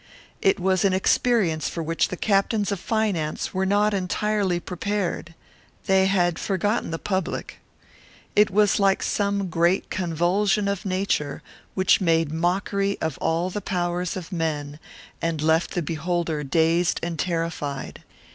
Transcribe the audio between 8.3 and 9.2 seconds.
It was like